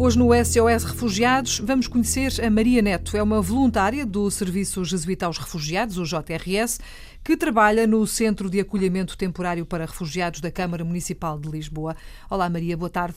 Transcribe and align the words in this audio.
Hoje 0.00 0.16
no 0.16 0.28
SOS 0.32 0.84
Refugiados 0.84 1.58
vamos 1.58 1.88
conhecer 1.88 2.32
a 2.40 2.48
Maria 2.48 2.80
Neto. 2.80 3.16
É 3.16 3.22
uma 3.22 3.42
voluntária 3.42 4.06
do 4.06 4.30
Serviço 4.30 4.84
Jesuíta 4.84 5.26
aos 5.26 5.38
Refugiados, 5.38 5.98
o 5.98 6.04
JRS, 6.04 6.78
que 7.24 7.36
trabalha 7.36 7.84
no 7.84 8.06
Centro 8.06 8.48
de 8.48 8.60
Acolhimento 8.60 9.18
Temporário 9.18 9.66
para 9.66 9.84
Refugiados 9.84 10.40
da 10.40 10.52
Câmara 10.52 10.84
Municipal 10.84 11.36
de 11.36 11.50
Lisboa. 11.50 11.96
Olá, 12.30 12.48
Maria, 12.48 12.76
boa 12.76 12.88
tarde. 12.88 13.16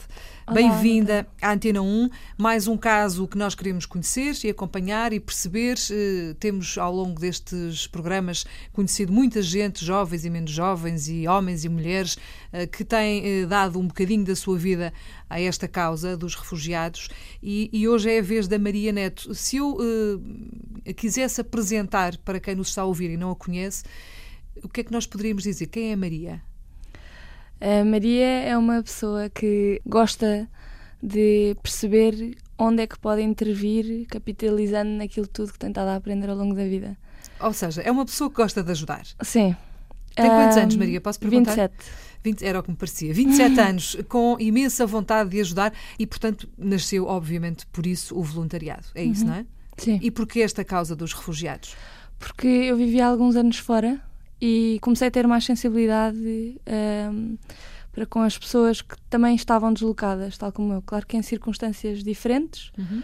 Bem-vinda 0.52 1.28
à 1.40 1.54
Antena 1.54 1.84
1. 1.84 2.10
Mais 2.36 2.68
um 2.68 2.76
caso 2.76 3.28
que 3.28 3.38
nós 3.38 3.54
queremos 3.54 3.86
conhecer 3.86 4.34
e 4.44 4.50
acompanhar 4.50 5.14
e 5.14 5.20
perceber. 5.20 5.78
Eh, 5.92 6.36
temos, 6.40 6.80
ao 6.80 6.94
longo 6.94 7.20
destes 7.22 7.86
programas, 7.88 8.44
conhecido 8.74 9.14
muita 9.14 9.42
gente, 9.42 9.86
jovens 9.86 10.26
e 10.26 10.30
menos 10.30 10.52
jovens, 10.52 11.08
e 11.08 11.28
homens 11.28 11.64
e 11.64 11.70
mulheres, 11.70 12.18
eh, 12.52 12.66
que 12.66 12.84
têm 12.84 13.24
eh, 13.24 13.46
dado 13.46 13.80
um 13.80 13.88
bocadinho 13.88 14.26
da 14.26 14.36
sua 14.36 14.58
vida 14.58 14.92
a 15.30 15.40
esta 15.40 15.68
causa 15.68 16.18
dos 16.18 16.36
refugiados. 16.36 16.71
E, 17.42 17.70
e 17.72 17.88
hoje 17.88 18.12
é 18.12 18.20
a 18.20 18.22
vez 18.22 18.48
da 18.48 18.58
Maria 18.60 18.92
Neto. 18.92 19.34
Se 19.34 19.58
eu 19.58 19.78
a 20.88 20.94
quisesse 20.94 21.42
apresentar 21.42 22.18
para 22.18 22.40
quem 22.40 22.56
nos 22.56 22.70
está 22.70 22.82
a 22.82 22.86
ouvir 22.86 23.12
e 23.12 23.18
não 23.18 23.32
a 23.32 23.36
conhece, 23.36 23.84
o 24.64 24.70
que 24.70 24.82
é 24.82 24.84
que 24.84 24.92
nós 24.92 25.06
poderíamos 25.06 25.44
dizer? 25.44 25.68
Quem 25.68 25.90
é 25.92 25.94
a 25.94 25.98
Maria? 25.98 26.42
A 27.60 27.86
Maria 27.86 28.26
é 28.26 28.58
uma 28.58 28.82
pessoa 28.82 29.30
que 29.30 29.82
gosta 29.86 30.50
de 31.02 31.56
perceber 31.62 32.36
onde 32.58 32.84
é 32.84 32.88
que 32.88 32.98
pode 32.98 33.22
intervir, 33.22 34.06
capitalizando 34.08 34.92
naquilo 34.92 35.28
tudo 35.28 35.52
que 35.52 35.60
tem 35.60 35.70
estado 35.70 35.90
a 35.90 35.96
aprender 35.96 36.30
ao 36.30 36.36
longo 36.36 36.56
da 36.56 36.64
vida. 36.64 36.98
Ou 37.40 37.54
seja, 37.54 37.82
é 37.82 37.92
uma 37.92 38.06
pessoa 38.06 38.30
que 38.30 38.36
gosta 38.36 38.64
de 38.64 38.72
ajudar. 38.72 39.04
Sim. 39.22 39.56
Tem 40.16 40.30
quantos 40.30 40.58
um, 40.58 40.60
anos, 40.62 40.76
Maria? 40.76 41.02
Posso 41.02 41.20
perguntar? 41.20 41.56
27. 41.56 41.74
20, 42.24 42.44
era 42.44 42.60
o 42.60 42.64
que 42.64 42.70
me 42.70 42.78
parecia. 42.78 43.14
27 43.14 43.60
anos, 43.60 43.98
com 44.08 44.38
imensa 44.40 44.86
vontade 44.86 45.30
de 45.30 45.40
ajudar 45.42 45.74
e, 45.98 46.06
portanto, 46.06 46.48
nasceu, 46.58 47.06
obviamente, 47.06 47.66
por 47.68 47.86
isso 47.86 48.18
o 48.18 48.24
voluntariado. 48.24 48.86
É 48.96 49.04
isso, 49.04 49.24
uhum. 49.24 49.30
não 49.30 49.36
é? 49.36 49.46
Sim. 49.78 50.00
E 50.02 50.12
porquê 50.12 50.42
esta 50.42 50.64
causa 50.64 50.96
dos 50.96 51.14
refugiados? 51.14 51.76
Porque 52.20 52.48
eu 52.48 52.78
vivi 52.78 53.02
há 53.02 53.08
alguns 53.08 53.36
anos 53.36 53.58
fora 53.58 54.00
e 54.40 54.80
comecei 54.82 55.08
a 55.08 55.12
ter 55.12 55.28
mais 55.28 55.44
sensibilidade 55.44 56.18
um, 57.12 57.38
para 57.92 58.06
com 58.06 58.22
as 58.22 58.38
pessoas 58.38 58.82
que 58.82 58.96
também 59.10 59.36
estavam 59.36 59.74
deslocadas, 59.74 60.38
tal 60.38 60.52
como 60.52 60.74
eu. 60.74 60.82
Claro 60.82 61.06
que 61.06 61.18
em 61.18 61.22
circunstâncias 61.22 62.04
diferentes. 62.04 62.72
Uhum. 62.78 63.02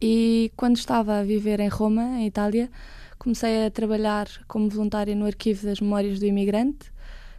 E 0.00 0.52
quando 0.56 0.76
estava 0.76 1.20
a 1.20 1.22
viver 1.22 1.60
em 1.60 1.68
Roma, 1.68 2.02
em 2.18 2.26
Itália, 2.26 2.70
comecei 3.18 3.66
a 3.66 3.70
trabalhar 3.70 4.28
como 4.46 4.68
voluntária 4.68 5.14
no 5.14 5.26
Arquivo 5.26 5.66
das 5.66 5.80
Memórias 5.80 6.18
do 6.18 6.26
Imigrante, 6.26 6.90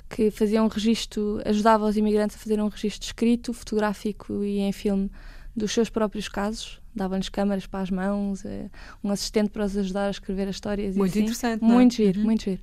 que 0.09 0.31
fazia 0.31 0.63
um 0.63 0.67
registro, 0.67 1.41
ajudava 1.45 1.85
os 1.85 1.97
imigrantes 1.97 2.35
a 2.35 2.39
fazer 2.39 2.59
um 2.59 2.67
registro 2.67 3.05
escrito, 3.05 3.53
fotográfico 3.53 4.43
e 4.43 4.59
em 4.59 4.71
filme 4.71 5.11
dos 5.55 5.71
seus 5.71 5.89
próprios 5.89 6.29
casos, 6.29 6.79
davam-lhes 6.95 7.29
câmaras 7.29 7.65
para 7.65 7.81
as 7.81 7.89
mãos, 7.89 8.45
eh, 8.45 8.69
um 9.03 9.09
assistente 9.09 9.49
para 9.49 9.65
os 9.65 9.75
ajudar 9.75 10.07
a 10.07 10.11
escrever 10.11 10.47
as 10.47 10.55
histórias. 10.55 10.95
Muito 10.95 11.11
assim. 11.11 11.21
interessante. 11.21 11.63
É? 11.63 11.67
Muito 11.67 11.95
giro, 11.95 12.19
uhum. 12.19 12.25
muito 12.25 12.43
giro. 12.43 12.61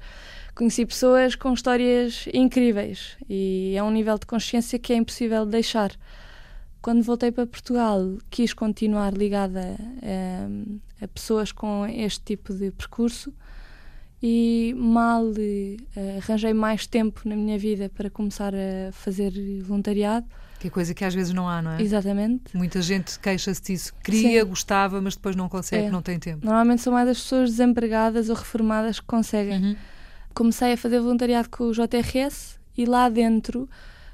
Conheci 0.55 0.87
pessoas 0.87 1.35
com 1.35 1.53
histórias 1.53 2.29
incríveis 2.33 3.17
e 3.29 3.75
é 3.77 3.83
um 3.83 3.91
nível 3.91 4.17
de 4.17 4.27
consciência 4.27 4.79
que 4.79 4.93
é 4.93 4.97
impossível 4.97 5.45
deixar. 5.45 5.91
Quando 6.81 7.03
voltei 7.03 7.33
para 7.33 7.47
Portugal, 7.47 8.19
quis 8.31 8.55
continuar 8.55 9.13
ligada 9.13 9.61
a, 9.61 10.07
eh, 10.07 10.49
a 11.01 11.09
pessoas 11.09 11.51
com 11.51 11.87
este 11.87 12.21
tipo 12.21 12.55
de 12.55 12.71
percurso 12.71 13.35
e 14.27 14.75
mal 14.75 15.23
uh, 15.23 16.17
arranjei 16.17 16.55
mais 16.55 16.87
tempo 16.87 17.21
na 17.27 17.37
minha 17.37 17.59
vida 17.59 17.91
para 17.95 18.09
começar 18.09 18.55
a 18.55 18.91
fazer 18.91 19.31
voluntariado 19.63 20.27
que 20.59 20.69
é 20.69 20.71
coisa 20.71 20.95
que 20.95 21.05
às 21.05 21.15
vezes 21.15 21.35
não 21.35 21.47
há, 21.47 21.61
não 21.61 21.73
é? 21.73 21.83
Exatamente. 21.83 22.57
Muita 22.57 22.81
gente 22.81 23.21
queixa-se 23.21 23.61
disso. 23.61 23.93
Queria, 24.03 24.41
Sim. 24.41 24.49
gostava, 24.49 24.99
mas 24.99 25.15
depois 25.15 25.37
não 25.37 25.47
consegue, 25.47 25.89
é. 25.89 25.91
não 25.91 26.01
tem 26.01 26.19
tempo. 26.19 26.43
Normalmente 26.43 26.81
são 26.81 26.91
mais 26.91 27.07
as 27.07 27.21
pessoas 27.21 27.51
desempregadas 27.51 28.31
ou 28.31 28.35
reformadas 28.35 28.99
que 28.99 29.05
conseguem. 29.05 29.63
Uhum. 29.63 29.77
Comecei 30.33 30.73
a 30.73 30.77
fazer 30.79 31.01
voluntariado 31.01 31.51
com 31.51 31.65
o 31.65 31.73
JRS 31.73 32.59
e 32.79 32.87
lá 32.87 33.11
dentro 33.11 33.69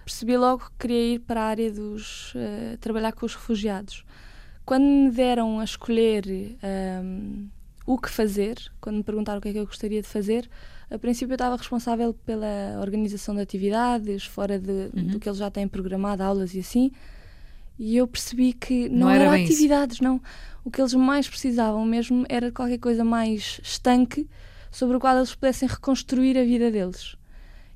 percebi 0.05 0.37
logo 0.37 0.65
que 0.65 0.89
queria 0.89 1.15
ir 1.15 1.19
para 1.21 1.41
a 1.41 1.45
área 1.45 1.71
dos. 1.71 2.35
Uh, 2.35 2.77
trabalhar 2.81 3.13
com 3.13 3.27
os 3.27 3.37
refugiados. 3.37 4.05
Quando 4.65 4.83
me 4.83 5.11
deram 5.13 5.61
a 5.61 5.65
escolher 5.65 6.25
um, 6.27 6.57
ehm, 6.67 7.49
o 7.87 7.99
que 7.99 8.11
fazer, 8.11 8.57
quando 8.81 8.97
me 8.97 9.03
perguntaram 9.03 9.39
o 9.39 9.43
que 9.43 9.49
é 9.49 9.53
que 9.53 9.59
eu 9.59 9.67
gostaria 9.67 10.03
de 10.03 10.09
fazer, 10.09 10.49
a 10.91 10.99
princípio 10.99 11.33
eu 11.33 11.37
estava 11.37 11.57
responsável 11.57 12.13
pela 12.27 12.79
organização 12.81 13.35
de 13.35 13.41
atividades, 13.41 14.25
fora 14.25 14.59
de, 14.59 14.91
uhum. 14.95 15.07
do 15.07 15.21
que 15.21 15.29
eles 15.29 15.39
já 15.39 15.51
têm 15.51 15.69
programado, 15.69 16.23
aulas 16.23 16.55
e 16.55 16.61
assim. 16.61 16.91
E 17.79 17.97
eu 17.97 18.07
percebi 18.07 18.53
que 18.53 18.89
não, 18.89 19.01
não 19.01 19.11
era, 19.11 19.25
era 19.25 19.43
atividades, 19.43 19.97
isso. 19.97 20.05
não. 20.05 20.21
O 20.65 20.71
que 20.71 20.81
eles 20.81 20.93
mais 20.95 21.29
precisavam 21.29 21.85
mesmo 21.87 22.27
era 22.29 22.51
qualquer 22.53 22.79
coisa 22.79 23.05
mais 23.05 23.61
estanque 23.63 24.29
sobre 24.71 24.97
o 24.97 25.01
qual 25.01 25.17
eles 25.17 25.35
pudessem 25.35 25.69
reconstruir 25.69 26.37
a 26.37 26.45
vida 26.45 26.71
deles. 26.71 27.17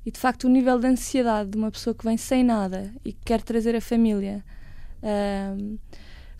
E 0.05 0.11
de 0.11 0.19
facto, 0.19 0.43
o 0.43 0.49
nível 0.49 0.77
de 0.77 0.87
ansiedade 0.87 1.49
de 1.49 1.57
uma 1.57 1.71
pessoa 1.71 1.95
que 1.95 2.05
vem 2.05 2.17
sem 2.17 2.43
nada 2.43 2.93
e 3.03 3.11
que 3.11 3.19
quer 3.25 3.41
trazer 3.41 3.75
a 3.75 3.81
família. 3.81 4.43
Uh, 5.01 5.79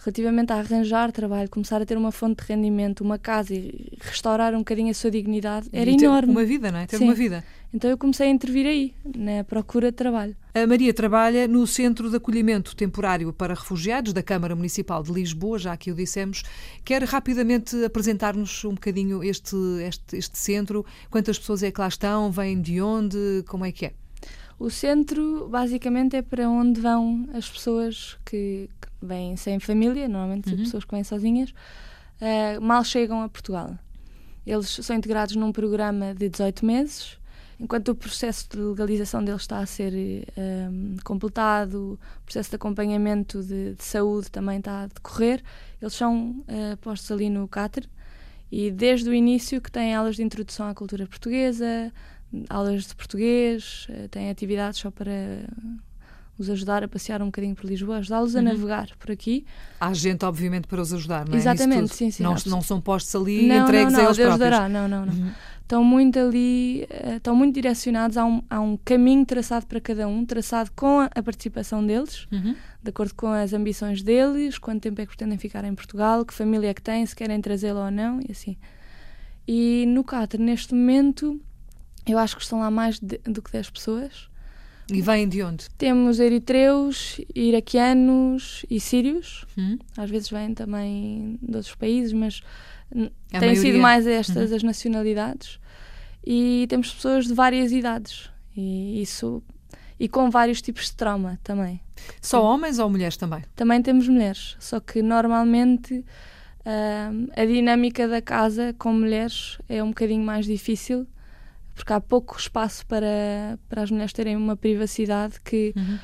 relativamente 0.06 0.54
a 0.54 0.58
arranjar 0.58 1.12
trabalho, 1.12 1.50
começar 1.50 1.82
a 1.82 1.86
ter 1.86 1.98
uma 1.98 2.12
fonte 2.12 2.44
de 2.44 2.54
rendimento, 2.54 3.02
uma 3.02 3.18
casa 3.18 3.56
e 3.56 3.98
restaurar 4.00 4.54
um 4.54 4.60
bocadinho 4.60 4.92
a 4.92 4.94
sua 4.94 5.10
dignidade, 5.10 5.68
era 5.74 5.90
e 5.90 5.96
enorme. 5.96 6.32
uma 6.32 6.46
vida, 6.46 6.72
não 6.72 6.80
é? 6.80 6.86
Ter 6.86 6.98
Sim. 6.98 7.06
uma 7.06 7.16
vida. 7.16 7.44
Então 7.74 7.90
eu 7.90 7.98
comecei 7.98 8.28
a 8.28 8.30
intervir 8.30 8.68
aí, 8.68 8.94
na 9.18 9.44
procura 9.44 9.92
de 9.92 9.98
trabalho. 9.98 10.36
A 10.54 10.66
Maria 10.66 10.94
trabalha 10.94 11.48
no 11.48 11.66
Centro 11.68 12.10
de 12.10 12.16
Acolhimento 12.16 12.76
Temporário 12.76 13.34
para 13.34 13.54
Refugiados 13.54 14.14
da 14.14 14.24
Câmara 14.24 14.56
Municipal 14.56 15.04
de 15.04 15.12
Lisboa, 15.12 15.58
já 15.60 15.76
que 15.76 15.92
o 15.92 15.96
dissemos. 15.96 16.44
Quer 16.86 17.04
rapidamente 17.04 17.84
apresentar-nos 17.84 18.64
um 18.64 18.76
bocadinho 18.76 19.22
este, 19.24 19.58
este, 19.86 20.16
este 20.16 20.38
centro? 20.38 20.86
Quantas 21.10 21.38
pessoas 21.38 21.64
é 21.64 21.72
que 21.72 21.82
lá 21.82 21.88
estão? 21.88 22.32
Vêm 22.32 22.62
de 22.62 22.80
onde? 22.80 23.44
Como 23.48 23.66
é 23.66 23.72
que 23.72 23.88
é? 23.88 23.94
O 24.58 24.70
centro, 24.70 25.48
basicamente, 25.50 26.16
é 26.16 26.22
para 26.22 26.50
onde 26.50 26.80
vão 26.80 27.28
as 27.34 27.50
pessoas 27.50 28.18
que, 28.26 28.70
que 28.82 28.88
vêm 29.06 29.36
sem 29.36 29.60
família, 29.60 30.08
normalmente 30.08 30.50
uhum. 30.50 30.58
pessoas 30.58 30.86
que 30.86 30.92
vêm 30.92 31.04
sozinhas, 31.04 31.50
uh, 31.50 32.62
mal 32.62 32.84
chegam 32.84 33.22
a 33.22 33.28
Portugal. 33.28 33.78
Eles 34.46 34.70
são 34.70 34.96
integrados 34.96 35.36
num 35.36 35.52
programa 35.52 36.14
de 36.14 36.30
18 36.30 36.66
meses, 36.66 37.18
enquanto 37.60 37.90
o 37.90 37.96
processo 37.96 38.48
de 38.50 38.58
legalização 38.58 39.24
deles 39.24 39.42
está 39.42 39.60
a 39.60 39.66
ser 39.66 39.94
um, 40.38 40.98
completado, 41.04 42.00
o 42.22 42.26
processo 42.26 42.50
de 42.52 42.56
acompanhamento 42.56 43.42
de, 43.42 43.74
de, 43.74 43.84
saúde 43.84 44.30
também 44.30 44.60
está 44.60 44.84
a 44.84 44.88
decorrer, 44.88 45.42
eles 45.82 45.94
são 45.94 46.44
uh, 46.48 46.78
postos 46.78 47.12
ali 47.12 47.30
no 47.30 47.48
CATER 47.48 47.90
e 48.52 48.70
desde 48.72 49.10
o 49.10 49.14
início 49.14 49.60
que 49.60 49.72
têm 49.72 49.96
aulas 49.96 50.16
de 50.16 50.24
introdução 50.24 50.68
à 50.68 50.74
cultura 50.76 51.08
portuguesa, 51.08 51.92
aulas 52.50 52.88
de 52.88 52.96
português, 52.96 53.88
uh, 53.90 54.08
têm 54.10 54.30
atividades 54.30 54.80
só 54.80 54.92
para 54.92 55.14
os 56.38 56.50
ajudar 56.50 56.84
a 56.84 56.88
passear 56.88 57.22
um 57.22 57.28
bocadinho 57.28 57.56
por 57.56 57.66
Lisboa, 57.66 57.98
ajudá-los 57.98 58.34
uhum. 58.34 58.42
a 58.42 58.44
navegar 58.44 58.90
por 59.00 59.12
aqui. 59.12 59.46
Há 59.80 59.94
gente, 59.94 60.26
obviamente, 60.26 60.68
para 60.68 60.82
os 60.82 60.94
ajudar, 60.94 61.26
não 61.28 61.36
é? 61.36 61.38
Exatamente, 61.38 61.96
sim, 61.96 62.12
sim. 62.12 62.24
Não, 62.24 62.36
não 62.48 62.62
são 62.62 62.82
postos 62.82 63.16
ali 63.16 63.48
não, 63.48 63.64
entregues 63.64 63.94
não, 63.94 64.00
não, 64.00 64.06
a 64.06 64.08
eles 64.10 64.18
Deus 64.18 64.36
próprios. 64.36 64.52
dará, 64.52 64.70
não, 64.70 64.88
não, 64.88 65.06
não. 65.06 65.14
Uhum. 65.14 65.32
Estão 65.62 65.84
muito 65.84 66.20
ali, 66.20 66.86
eh, 66.90 67.16
estão 67.16 67.36
muito 67.36 67.56
direcionados 67.56 68.18
a 68.18 68.26
um, 68.26 68.44
a 68.48 68.60
um 68.60 68.78
caminho 68.78 69.26
traçado 69.26 69.66
para 69.66 69.82
cada 69.82 70.08
um, 70.08 70.24
traçado 70.24 70.70
com 70.76 71.00
a, 71.00 71.24
participação 71.24 71.84
deles, 71.84 72.28
uhum. 72.32 72.56
de 72.84 72.90
acordo 72.90 73.16
com 73.16 73.28
as 73.30 73.52
ambições 73.52 74.04
deles, 74.04 74.60
quanto 74.60 74.84
tempo 74.84 75.02
é 75.02 75.06
que 75.06 75.16
pretendem 75.16 75.40
ficar 75.40 75.64
em 75.66 75.74
Portugal, 75.74 76.24
que 76.24 76.36
família 76.36 76.70
é 76.70 76.74
que 76.74 76.84
têm, 76.84 77.04
se 77.04 77.16
querem 77.16 77.42
trazê-lo 77.42 77.80
ou 77.80 77.90
não, 77.90 78.20
e 78.20 78.32
assim. 78.32 78.58
E 79.48 79.86
no 79.88 80.04
Cátar, 80.04 80.40
neste 80.40 80.76
momento, 80.76 81.42
eu 82.08 82.18
acho 82.18 82.36
que 82.36 82.42
estão 82.42 82.60
lá 82.60 82.70
mais 82.72 83.00
de, 83.00 83.18
do 83.20 83.42
que 83.42 83.52
10 83.52 83.70
pessoas. 83.70 84.30
E 84.92 85.02
vêm 85.02 85.28
de 85.28 85.42
onde? 85.42 85.68
Temos 85.78 86.20
eritreus, 86.20 87.20
iraquianos 87.34 88.64
e 88.70 88.80
sírios. 88.80 89.46
Hum. 89.58 89.80
Às 89.98 90.10
vezes 90.10 90.30
vêm 90.30 90.54
também 90.54 91.40
de 91.42 91.56
outros 91.56 91.74
países, 91.76 92.14
mas 92.14 92.42
a 93.34 93.40
têm 93.40 93.56
sido 93.56 93.80
mais 93.80 94.06
estas 94.06 94.52
uhum. 94.52 94.56
as 94.56 94.64
nacionalidades. 94.64 95.60
E 96.26 96.68
temos 96.70 96.94
pessoas 96.94 97.26
de 97.26 97.34
várias 97.34 97.72
idades. 97.72 98.30
E 98.56 99.02
isso 99.02 99.44
e 100.00 100.08
com 100.08 100.30
vários 100.30 100.62
tipos 100.62 100.86
de 100.86 100.96
trauma 100.96 101.40
também. 101.44 101.82
Só 102.22 102.44
homens 102.44 102.80
ou 102.80 102.90
mulheres 102.90 103.18
também? 103.18 103.44
Também 103.56 103.82
temos 103.82 104.08
mulheres, 104.08 104.58
só 104.60 104.80
que 104.80 105.02
normalmente 105.02 105.94
uh, 105.96 107.32
a 107.36 107.46
dinâmica 107.46 108.08
da 108.08 108.22
casa 108.22 108.76
com 108.78 108.92
mulheres 108.94 109.58
é 109.70 109.82
um 109.82 109.90
bocadinho 109.90 110.24
mais 110.24 110.46
difícil 110.46 111.08
porque 111.76 111.94
há 111.94 112.00
pouco 112.00 112.38
espaço 112.40 112.86
para, 112.88 113.60
para 113.68 113.84
as 113.84 113.92
mulheres 113.92 114.14
terem 114.14 114.36
uma 114.36 114.56
privacidade 114.56 115.40
que, 115.42 115.74
uhum. 115.76 116.00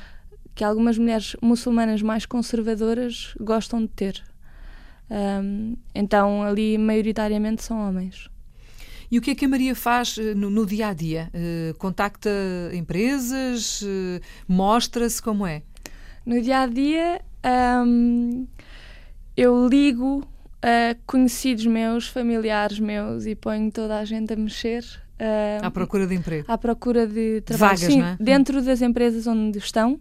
que 0.54 0.62
algumas 0.62 0.98
mulheres 0.98 1.34
muçulmanas 1.42 2.02
mais 2.02 2.26
conservadoras 2.26 3.34
gostam 3.40 3.80
de 3.80 3.88
ter. 3.88 4.22
Um, 5.10 5.76
então, 5.94 6.42
ali, 6.42 6.78
maioritariamente, 6.78 7.64
são 7.64 7.78
homens. 7.88 8.30
E 9.10 9.18
o 9.18 9.20
que 9.20 9.32
é 9.32 9.34
que 9.34 9.44
a 9.44 9.48
Maria 9.48 9.74
faz 9.74 10.16
eh, 10.16 10.34
no, 10.34 10.48
no 10.48 10.64
dia 10.64 10.88
a 10.88 10.94
dia? 10.94 11.30
Uh, 11.34 11.76
contacta 11.76 12.30
empresas? 12.72 13.82
Uh, 13.82 14.20
Mostra-se 14.48 15.20
como 15.20 15.46
é? 15.46 15.62
No 16.24 16.40
dia 16.40 16.60
a 16.60 16.66
dia, 16.66 17.20
um, 17.86 18.46
eu 19.36 19.68
ligo 19.68 20.26
a 20.62 20.96
conhecidos 21.06 21.66
meus, 21.66 22.08
familiares 22.08 22.78
meus 22.78 23.26
e 23.26 23.34
ponho 23.34 23.70
toda 23.70 23.98
a 23.98 24.04
gente 24.06 24.32
a 24.32 24.36
mexer. 24.36 24.82
Uh, 25.22 25.64
à 25.64 25.70
procura 25.70 26.04
de 26.04 26.16
emprego. 26.16 26.44
À 26.48 26.58
procura 26.58 27.06
de 27.06 27.42
trabalho. 27.42 27.78
Vagas, 27.78 27.92
Sim, 27.92 28.02
é? 28.02 28.16
dentro 28.18 28.60
das 28.60 28.82
empresas 28.82 29.24
onde 29.28 29.56
estão, 29.56 29.92
uh, 29.94 30.00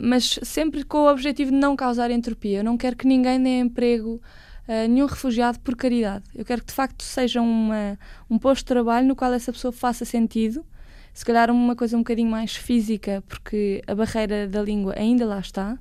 mas 0.00 0.38
sempre 0.44 0.84
com 0.84 0.98
o 0.98 1.10
objetivo 1.10 1.50
de 1.50 1.56
não 1.56 1.74
causar 1.74 2.12
entropia. 2.12 2.58
Eu 2.58 2.64
não 2.64 2.76
quero 2.76 2.94
que 2.94 3.08
ninguém 3.08 3.42
dê 3.42 3.58
emprego 3.58 4.22
a 4.68 4.86
nenhum 4.86 5.06
refugiado 5.06 5.58
por 5.58 5.74
caridade. 5.74 6.24
Eu 6.32 6.44
quero 6.44 6.60
que 6.60 6.68
de 6.68 6.74
facto 6.74 7.02
seja 7.02 7.40
uma, 7.42 7.98
um 8.30 8.38
posto 8.38 8.60
de 8.60 8.66
trabalho 8.66 9.06
no 9.06 9.16
qual 9.16 9.32
essa 9.32 9.52
pessoa 9.52 9.72
faça 9.72 10.04
sentido. 10.04 10.64
Se 11.12 11.24
calhar 11.24 11.50
uma 11.50 11.74
coisa 11.74 11.96
um 11.96 12.00
bocadinho 12.00 12.30
mais 12.30 12.54
física, 12.54 13.22
porque 13.28 13.82
a 13.86 13.94
barreira 13.94 14.48
da 14.48 14.62
língua 14.62 14.94
ainda 14.96 15.26
lá 15.26 15.40
está. 15.40 15.76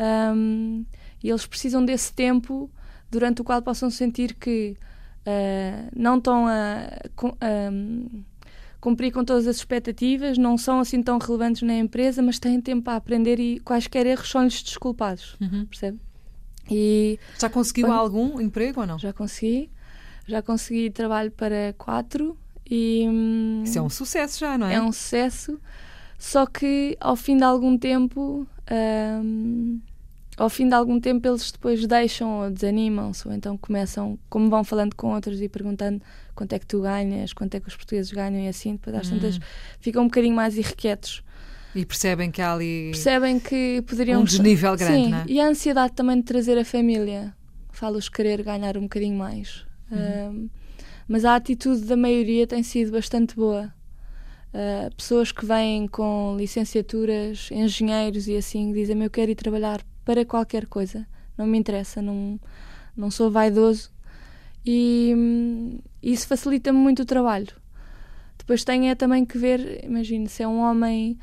Um, 0.00 0.84
e 1.22 1.28
eles 1.28 1.46
precisam 1.46 1.84
desse 1.84 2.12
tempo 2.12 2.70
durante 3.10 3.42
o 3.42 3.44
qual 3.44 3.60
possam 3.60 3.90
sentir 3.90 4.34
que 4.34 4.76
uh, 5.26 5.90
não 5.94 6.18
estão 6.18 6.46
a, 6.46 6.84
a, 7.40 7.70
cumprir 8.80 9.12
com 9.12 9.24
todas 9.24 9.46
as 9.46 9.56
expectativas, 9.56 10.36
não 10.38 10.58
são 10.58 10.80
assim 10.80 11.02
tão 11.02 11.18
relevantes 11.18 11.62
na 11.62 11.74
empresa, 11.74 12.22
mas 12.22 12.38
têm 12.38 12.60
tempo 12.60 12.82
para 12.82 12.96
aprender 12.96 13.38
e 13.38 13.60
quaisquer 13.60 14.06
erros 14.06 14.28
são-lhes 14.28 14.62
desculpados. 14.62 15.36
Uhum. 15.40 15.66
Percebe? 15.66 16.00
E, 16.70 17.18
já 17.38 17.48
conseguiu 17.48 17.88
bom, 17.88 17.92
algum 17.92 18.40
emprego 18.40 18.80
ou 18.80 18.86
não? 18.86 18.98
Já 18.98 19.12
consegui. 19.12 19.70
Já 20.26 20.40
consegui 20.40 20.90
trabalho 20.90 21.30
para 21.30 21.74
quatro 21.76 22.36
e... 22.68 23.04
Hum, 23.08 23.62
Isso 23.64 23.78
é 23.78 23.82
um 23.82 23.90
sucesso 23.90 24.38
já, 24.40 24.56
não 24.56 24.66
é? 24.66 24.74
É 24.74 24.80
um 24.80 24.92
sucesso. 24.92 25.60
Só 26.18 26.46
que 26.46 26.96
ao 27.00 27.16
fim 27.16 27.36
de 27.36 27.44
algum 27.44 27.76
tempo... 27.76 28.46
Hum, 28.70 29.80
ao 30.42 30.50
fim 30.50 30.68
de 30.68 30.74
algum 30.74 30.98
tempo 30.98 31.26
eles 31.28 31.52
depois 31.52 31.86
deixam 31.86 32.40
ou 32.40 32.50
desanimam-se, 32.50 33.28
ou 33.28 33.32
então 33.32 33.56
começam, 33.56 34.18
como 34.28 34.50
vão 34.50 34.64
falando 34.64 34.96
com 34.96 35.14
outros 35.14 35.40
e 35.40 35.48
perguntando 35.48 36.02
quanto 36.34 36.52
é 36.52 36.58
que 36.58 36.66
tu 36.66 36.82
ganhas, 36.82 37.32
quanto 37.32 37.54
é 37.54 37.60
que 37.60 37.68
os 37.68 37.76
portugueses 37.76 38.10
ganham 38.10 38.40
e 38.40 38.48
assim, 38.48 38.72
depois 38.72 38.96
às 38.96 39.06
hum. 39.08 39.20
tantas 39.20 39.38
ficam 39.78 40.02
um 40.02 40.06
bocadinho 40.06 40.34
mais 40.34 40.56
irrequietos. 40.56 41.22
E 41.74 41.86
percebem 41.86 42.30
que 42.30 42.42
há 42.42 42.52
ali. 42.52 42.90
Percebem 42.90 43.38
que 43.38 43.82
poderiam. 43.86 44.20
Um 44.20 44.24
desnível 44.24 44.76
grande, 44.76 45.04
Sim, 45.04 45.10
não 45.10 45.18
é? 45.18 45.24
e 45.26 45.40
a 45.40 45.46
ansiedade 45.46 45.94
também 45.94 46.16
de 46.16 46.24
trazer 46.24 46.58
a 46.58 46.64
família. 46.64 47.32
Falo-os 47.70 48.08
querer 48.08 48.42
ganhar 48.42 48.76
um 48.76 48.82
bocadinho 48.82 49.16
mais. 49.16 49.64
Uhum. 49.90 50.30
Um, 50.30 50.50
mas 51.08 51.24
a 51.24 51.36
atitude 51.36 51.82
da 51.82 51.96
maioria 51.96 52.46
tem 52.46 52.62
sido 52.62 52.90
bastante 52.90 53.34
boa. 53.36 53.72
Uh, 54.52 54.94
pessoas 54.94 55.32
que 55.32 55.46
vêm 55.46 55.86
com 55.86 56.36
licenciaturas, 56.36 57.48
engenheiros 57.50 58.28
e 58.28 58.36
assim, 58.36 58.70
dizem-me: 58.72 59.06
Eu 59.06 59.10
quero 59.10 59.30
ir 59.30 59.34
trabalhar 59.34 59.82
para 60.04 60.24
qualquer 60.24 60.66
coisa, 60.66 61.06
não 61.36 61.46
me 61.46 61.58
interessa, 61.58 62.02
não, 62.02 62.38
não 62.96 63.10
sou 63.10 63.30
vaidoso. 63.30 63.90
E 64.64 65.12
um, 65.16 65.78
isso 66.02 66.26
facilita-me 66.26 66.78
muito 66.78 67.02
o 67.02 67.06
trabalho. 67.06 67.48
Depois 68.38 68.64
tem 68.64 68.90
é 68.90 68.94
também 68.94 69.24
que 69.24 69.38
ver, 69.38 69.84
imagino, 69.84 70.28
se 70.28 70.42
é 70.42 70.48
um 70.48 70.60
homem 70.60 71.18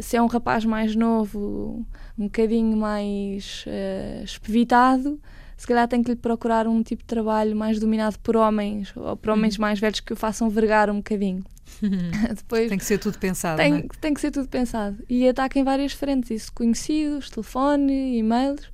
se 0.00 0.16
é 0.16 0.22
um 0.22 0.26
rapaz 0.26 0.64
mais 0.64 0.94
novo, 0.94 1.84
um 2.16 2.24
bocadinho 2.24 2.76
mais 2.76 3.64
uh, 3.66 4.22
espevitado, 4.22 5.20
se 5.56 5.66
calhar 5.66 5.88
tem 5.88 6.02
que 6.02 6.10
lhe 6.10 6.16
procurar 6.16 6.66
um 6.68 6.82
tipo 6.82 7.02
de 7.02 7.06
trabalho 7.06 7.56
mais 7.56 7.78
dominado 7.80 8.18
por 8.20 8.36
homens 8.36 8.92
ou 8.96 9.16
por 9.16 9.30
homens 9.30 9.56
uhum. 9.56 9.62
mais 9.62 9.80
velhos 9.80 10.00
que 10.00 10.12
o 10.12 10.16
façam 10.16 10.48
vergar 10.48 10.88
um 10.88 10.96
bocadinho. 10.96 11.44
Depois, 12.36 12.68
tem 12.68 12.78
que 12.78 12.84
ser 12.84 12.98
tudo 12.98 13.18
pensado. 13.18 13.56
Tem, 13.56 13.76
é? 13.76 13.86
tem 14.00 14.14
que 14.14 14.20
ser 14.20 14.30
tudo 14.30 14.48
pensado. 14.48 14.96
E 15.08 15.28
ataca 15.28 15.58
em 15.58 15.64
várias 15.64 15.92
frentes: 15.92 16.30
isso, 16.30 16.52
conhecidos, 16.52 17.30
telefone, 17.30 18.18
e-mails 18.18 18.70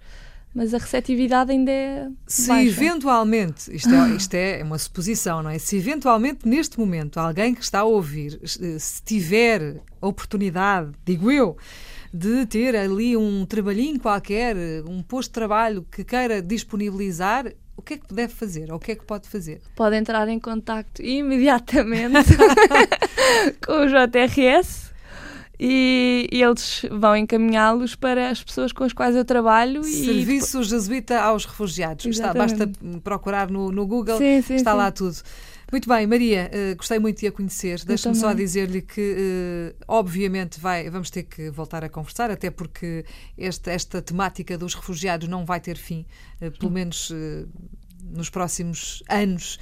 mas 0.56 0.72
a 0.72 0.78
receptividade 0.78 1.52
ainda 1.52 1.70
é. 1.70 2.08
Se 2.26 2.48
baixa. 2.48 2.66
eventualmente, 2.66 3.76
isto 3.76 3.94
é, 3.94 4.08
isto 4.16 4.32
é 4.32 4.62
uma 4.64 4.78
suposição, 4.78 5.42
não 5.42 5.50
é? 5.50 5.58
Se 5.58 5.76
eventualmente 5.76 6.48
neste 6.48 6.78
momento 6.78 7.20
alguém 7.20 7.54
que 7.54 7.62
está 7.62 7.80
a 7.80 7.84
ouvir, 7.84 8.40
se 8.42 9.02
tiver 9.04 9.82
a 10.00 10.06
oportunidade, 10.06 10.92
digo 11.04 11.30
eu, 11.30 11.58
de 12.10 12.46
ter 12.46 12.74
ali 12.74 13.14
um 13.14 13.44
trabalhinho 13.44 14.00
qualquer, 14.00 14.56
um 14.88 15.02
posto 15.02 15.28
de 15.28 15.34
trabalho 15.34 15.86
que 15.90 16.02
queira 16.02 16.40
disponibilizar, 16.40 17.52
o 17.76 17.82
que 17.82 17.94
é 17.94 17.96
que 17.98 18.12
deve 18.12 18.32
fazer? 18.32 18.70
Ou 18.70 18.76
o 18.76 18.80
que 18.80 18.92
é 18.92 18.94
que 18.94 19.04
pode 19.04 19.28
fazer? 19.28 19.60
Pode 19.74 19.96
entrar 19.96 20.26
em 20.28 20.40
contacto 20.40 21.02
imediatamente 21.02 22.36
com 23.64 23.72
o 23.72 23.86
JRS 23.86 24.92
e, 25.58 26.28
e 26.30 26.42
eles 26.42 26.82
vão 26.90 27.16
encaminhá-los 27.16 27.94
para 27.94 28.30
as 28.30 28.42
pessoas 28.42 28.72
com 28.72 28.84
as 28.84 28.92
quais 28.92 29.16
eu 29.16 29.24
trabalho. 29.24 29.82
Serviço 29.84 30.60
e... 30.60 30.64
Jesuíta 30.64 31.20
aos 31.20 31.44
Refugiados. 31.44 32.04
Está, 32.06 32.32
basta 32.34 32.70
procurar 33.02 33.50
no, 33.50 33.70
no 33.70 33.86
Google, 33.86 34.18
sim, 34.18 34.42
sim, 34.42 34.54
está 34.54 34.72
sim. 34.72 34.76
lá 34.76 34.90
tudo. 34.90 35.16
Muito 35.70 35.88
bem, 35.88 36.06
Maria, 36.06 36.48
uh, 36.52 36.76
gostei 36.76 36.98
muito 36.98 37.18
de 37.18 37.26
a 37.26 37.32
conhecer. 37.32 37.84
Deixe-me 37.84 38.14
só 38.14 38.32
dizer-lhe 38.32 38.80
que, 38.82 39.74
uh, 39.74 39.84
obviamente, 39.88 40.60
vai, 40.60 40.88
vamos 40.88 41.10
ter 41.10 41.24
que 41.24 41.50
voltar 41.50 41.84
a 41.84 41.88
conversar, 41.88 42.30
até 42.30 42.50
porque 42.50 43.04
esta, 43.36 43.72
esta 43.72 44.00
temática 44.00 44.56
dos 44.56 44.74
refugiados 44.74 45.26
não 45.26 45.44
vai 45.44 45.58
ter 45.58 45.76
fim, 45.76 46.06
uh, 46.40 46.56
pelo 46.56 46.70
menos 46.70 47.12
nos 48.10 48.30
próximos 48.30 49.02
anos, 49.08 49.58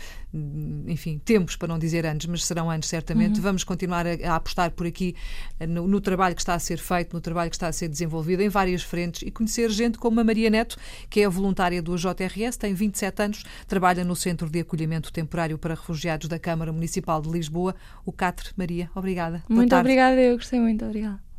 enfim, 0.87 1.21
tempos 1.25 1.57
para 1.57 1.69
não 1.69 1.79
dizer 1.79 2.05
anos, 2.05 2.27
mas 2.27 2.45
serão 2.45 2.71
anos 2.71 2.89
certamente. 2.89 3.37
Uhum. 3.37 3.43
Vamos 3.43 3.65
continuar 3.65 4.07
a, 4.07 4.11
a, 4.33 4.37
apostar 4.37 4.71
por 4.73 4.87
aqui 4.87 5.15
eh, 5.59 5.67
no, 5.67 5.87
no, 5.87 6.01
trabalho 6.01 6.35
que 6.35 6.41
está 6.41 6.55
a 6.55 6.59
ser 6.59 6.79
feito, 6.79 7.15
no 7.15 7.21
trabalho 7.21 7.51
que 7.51 7.57
está 7.57 7.69
a 7.69 7.73
ser 7.73 7.89
desenvolvido 7.89 8.43
em 8.43 8.49
várias 8.49 8.83
frentes 8.83 9.23
e 9.23 9.31
conhecer 9.31 9.71
gente 9.71 9.99
como 9.99 10.21
a 10.21 10.25
Maria 10.25 10.51
Neto, 10.51 10.77
que 11.09 11.21
é 11.21 11.25
a 11.25 11.29
voluntária 11.29 11.81
do 11.81 11.97
JRS, 11.97 12.57
tem 12.57 12.75
27 12.75 13.23
anos, 13.23 13.45
trabalha 13.67 14.05
no 14.05 14.17
Centro 14.17 14.49
de 14.51 14.61
Acolhimento 14.61 15.13
Temporário 15.13 15.59
para 15.59 15.75
Refugiados 15.75 16.29
da 16.29 16.39
Câmara 16.39 16.73
Municipal 16.73 17.21
de 17.21 17.31
Lisboa, 17.31 17.75
o 18.05 18.13
CATRE. 18.13 18.51
Maria, 18.57 18.91
obrigada. 18.95 19.43
Muito 19.49 19.75
obrigada, 19.75 20.21
eu 20.21 20.37
gostei 20.37 20.61
muito, 20.61 20.85
obrigada. 20.85 21.34